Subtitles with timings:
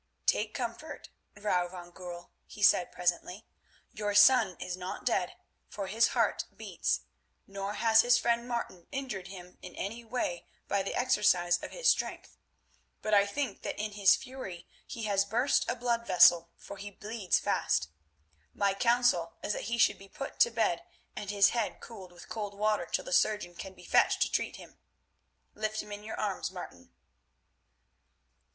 [0.25, 3.45] "Take comfort, Vrouw van Goorl," he said presently,
[3.93, 5.35] "your son is not dead,
[5.69, 7.01] for his heart beats,
[7.45, 11.87] nor has his friend Martin injured him in any way by the exercise of his
[11.87, 12.35] strength,
[13.03, 16.89] but I think that in his fury he has burst a blood vessel, for he
[16.89, 17.87] bleeds fast.
[18.55, 20.83] My counsel is that he should be put to bed
[21.15, 24.55] and his head cooled with cold water till the surgeon can be fetched to treat
[24.55, 24.79] him.
[25.53, 26.91] Lift him in your arms, Martin."